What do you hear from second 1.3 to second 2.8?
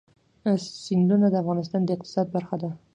د افغانستان د اقتصاد برخه ده.